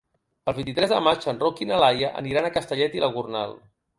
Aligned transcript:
El 0.51 0.55
vint-i-tres 0.59 0.93
de 0.93 1.01
maig 1.07 1.27
en 1.33 1.41
Roc 1.43 1.61
i 1.65 1.69
na 1.73 1.77
Laia 1.85 2.11
aniran 2.23 2.47
a 2.49 2.53
Castellet 2.57 2.97
i 2.99 3.03
la 3.07 3.13
Gornal. 3.19 3.57